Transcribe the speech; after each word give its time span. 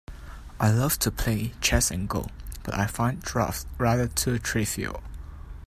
I 0.59 0.71
love 0.71 0.97
to 0.97 1.11
play 1.11 1.51
chess 1.61 1.91
and 1.91 2.09
go, 2.09 2.25
but 2.63 2.73
I 2.73 2.87
find 2.87 3.21
draughts 3.21 3.67
rather 3.77 4.07
too 4.07 4.39
trivial 4.39 5.03